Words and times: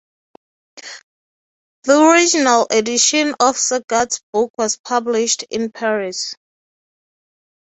The 1.83 2.01
original 2.03 2.65
edition 2.71 3.35
of 3.39 3.55
Sagard's 3.57 4.19
book 4.33 4.51
was 4.57 4.75
published 4.75 5.43
in 5.51 5.71
Paris. 5.71 6.33